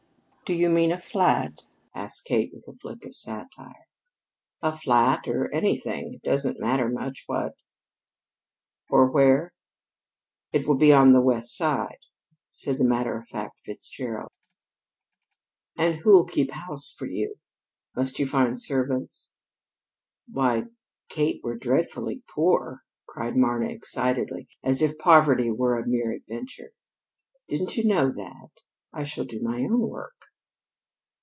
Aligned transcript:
"Do 0.51 0.57
you 0.57 0.69
mean 0.69 0.91
a 0.91 0.97
flat?" 0.99 1.61
asked 1.95 2.25
Kate 2.25 2.51
with 2.51 2.67
a 2.67 2.73
flick 2.73 3.05
of 3.05 3.15
satire. 3.15 3.87
"A 4.61 4.75
flat, 4.75 5.25
or 5.25 5.49
anything. 5.53 6.15
It 6.15 6.23
doesn't 6.23 6.59
matter 6.59 6.89
much 6.89 7.23
what." 7.25 7.53
"Or 8.89 9.09
where?" 9.09 9.53
"It 10.51 10.67
will 10.67 10.75
be 10.75 10.91
on 10.91 11.13
the 11.13 11.21
West 11.21 11.55
Side," 11.55 11.99
said 12.49 12.77
the 12.79 12.83
matter 12.83 13.17
of 13.17 13.29
fact 13.29 13.61
Fitzgerald. 13.61 14.31
"And 15.77 15.95
who'll 15.99 16.25
keep 16.25 16.51
house 16.51 16.91
for 16.93 17.05
you? 17.07 17.35
Must 17.95 18.19
you 18.19 18.27
find 18.27 18.59
servants?" 18.59 19.29
"Why, 20.29 20.63
Kate, 21.07 21.39
we're 21.45 21.55
dreadfully 21.55 22.23
poor," 22.29 22.81
cried 23.07 23.37
Marna 23.37 23.69
excitedly, 23.69 24.49
as 24.61 24.81
if 24.81 24.97
poverty 24.97 25.49
were 25.49 25.77
a 25.77 25.87
mere 25.87 26.11
adventure. 26.11 26.73
"Didn't 27.47 27.77
you 27.77 27.85
know 27.85 28.09
that? 28.09 28.49
I 28.91 29.05
shall 29.05 29.23
do 29.23 29.41
my 29.41 29.59
own 29.61 29.87
work." 29.87 30.11